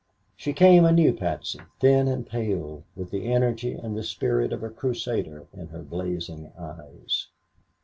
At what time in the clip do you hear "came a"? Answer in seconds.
0.53-0.91